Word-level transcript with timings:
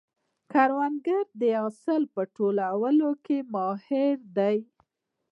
کروندګر 0.51 1.25
د 1.39 1.41
حاصل 1.59 2.01
په 2.13 2.21
راټولولو 2.25 3.09
کې 3.25 3.37
ماهر 3.53 4.17
دی 4.37 4.57